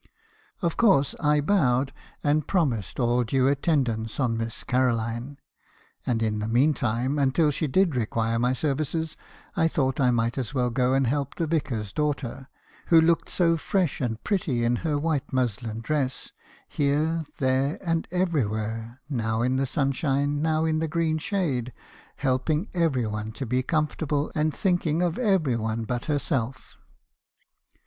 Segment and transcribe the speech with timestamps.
[0.63, 1.93] "Of course, 1 bowed,
[2.23, 5.37] and promised all due attendance on Miss Caroline;
[6.07, 9.15] and in the mean time, until she did require my services,
[9.55, 12.49] I thought I might as well go and help the vicar's daughter,
[12.87, 16.31] who looked so fresh and pretty in her white muslin dress,
[16.67, 21.71] here, there, and everywhere, now in the sunshine, now in the green shade,
[22.15, 26.75] helping every one to be comfortable, and thinking of every one but herself.